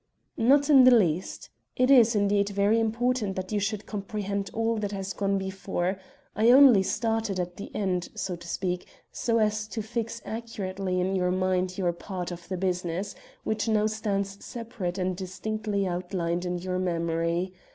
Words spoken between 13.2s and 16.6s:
which now stands separate and distinctly outlined in